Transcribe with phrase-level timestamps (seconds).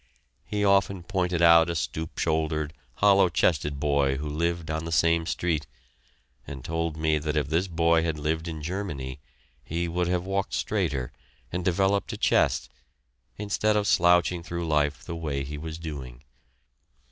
[0.47, 5.27] He often pointed out a stoop shouldered, hollow chested boy who lived on the same
[5.27, 5.67] street,
[6.47, 9.19] and told me that if this boy had lived in Germany
[9.63, 11.11] he would have walked straighter
[11.51, 12.67] and developed a chest,
[13.37, 16.23] instead of slouching through life the way he was doing.